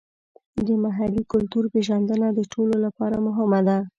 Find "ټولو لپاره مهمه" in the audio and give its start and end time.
2.53-3.59